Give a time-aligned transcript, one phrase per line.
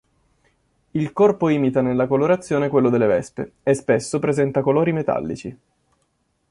[0.89, 5.55] Il corpo imita nella colorazione quello delle vespe e spesso presenta colori metallici.